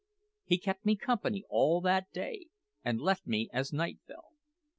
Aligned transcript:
He 0.45 0.57
kept 0.57 0.83
me 0.83 0.95
company 0.95 1.43
all 1.47 1.79
that 1.81 2.11
day, 2.11 2.47
and 2.83 2.99
left 2.99 3.27
me 3.27 3.51
as 3.53 3.71
night 3.71 3.99
fell. 4.07 4.29